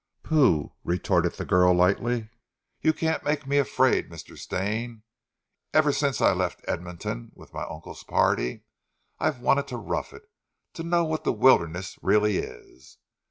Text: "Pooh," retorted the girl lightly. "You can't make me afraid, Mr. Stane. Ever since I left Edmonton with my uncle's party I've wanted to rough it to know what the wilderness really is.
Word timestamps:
"Pooh," 0.23 0.73
retorted 0.83 1.33
the 1.33 1.45
girl 1.45 1.75
lightly. 1.75 2.31
"You 2.81 2.91
can't 2.91 3.23
make 3.23 3.45
me 3.45 3.59
afraid, 3.59 4.09
Mr. 4.09 4.35
Stane. 4.35 5.03
Ever 5.75 5.91
since 5.91 6.19
I 6.21 6.31
left 6.33 6.65
Edmonton 6.67 7.31
with 7.35 7.53
my 7.53 7.65
uncle's 7.69 8.03
party 8.03 8.63
I've 9.19 9.41
wanted 9.41 9.67
to 9.67 9.77
rough 9.77 10.11
it 10.11 10.23
to 10.73 10.81
know 10.81 11.03
what 11.03 11.23
the 11.23 11.31
wilderness 11.31 11.99
really 12.01 12.37
is. 12.37 12.97